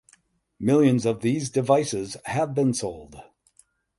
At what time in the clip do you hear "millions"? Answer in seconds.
0.59-1.05